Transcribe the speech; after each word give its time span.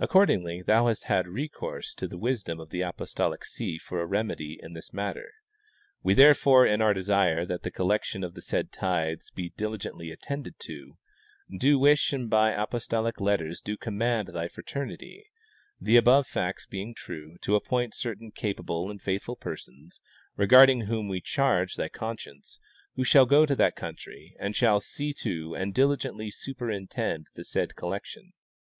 Accordingly 0.00 0.60
thou 0.60 0.88
hast 0.88 1.04
had 1.04 1.28
recourse 1.28 1.94
to 1.94 2.08
the 2.08 2.18
wisdom 2.18 2.58
of 2.58 2.70
the 2.70 2.80
apostolic 2.80 3.44
see 3.44 3.78
for 3.78 4.00
a 4.00 4.04
remedy 4.04 4.58
in 4.60 4.72
this 4.72 4.92
matter. 4.92 5.30
We 6.02 6.14
therefore, 6.14 6.66
in 6.66 6.82
our 6.82 6.92
desire 6.92 7.46
that 7.46 7.62
the 7.62 7.70
collection 7.70 8.24
of 8.24 8.34
the 8.34 8.42
said 8.42 8.72
tithes 8.72 9.30
be 9.30 9.50
diligently 9.50 10.10
attended 10.10 10.58
to, 10.62 10.96
do 11.60 11.78
wish 11.78 12.12
and 12.12 12.28
by 12.28 12.60
apostolic 12.60 13.20
letters 13.20 13.60
do 13.60 13.76
command 13.76 14.26
thy 14.34 14.48
fraternity, 14.48 15.30
the 15.80 15.96
above 15.96 16.26
facts 16.26 16.66
being 16.66 16.92
true, 16.92 17.36
to 17.42 17.54
appoint 17.54 17.94
certain 17.94 18.32
capable 18.32 18.90
and 18.90 19.00
faithful 19.00 19.36
persons, 19.36 20.00
regarding 20.36 20.80
whom 20.86 21.06
we 21.06 21.20
charge 21.20 21.76
thy 21.76 21.88
conscience, 21.88 22.58
who 22.96 23.04
shall 23.04 23.26
go 23.26 23.46
to 23.46 23.54
that 23.54 23.76
country 23.76 24.34
and 24.40 24.56
shall 24.56 24.80
see 24.80 25.12
to 25.12 25.54
and 25.54 25.72
diligently 25.72 26.32
superintend 26.32 27.28
the 27.36 27.44
said 27.44 27.76
collection. 27.76 28.32